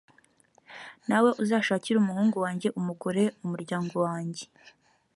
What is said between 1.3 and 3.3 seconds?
uzashakire umuhungu wanjye umugore